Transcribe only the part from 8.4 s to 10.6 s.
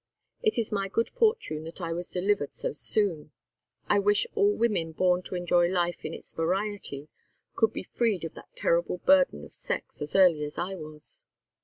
terrible burden of sex as early as